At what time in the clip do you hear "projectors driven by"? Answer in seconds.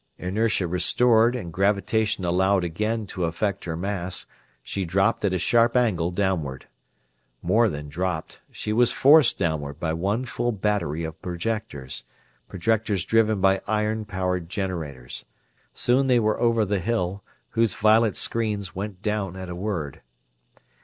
12.49-13.61